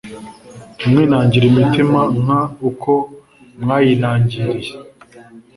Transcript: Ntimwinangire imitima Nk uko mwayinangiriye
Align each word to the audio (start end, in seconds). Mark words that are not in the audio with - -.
Ntimwinangire 0.77 1.45
imitima 1.51 1.99
Nk 2.23 2.31
uko 2.69 2.91
mwayinangiriye 3.61 4.73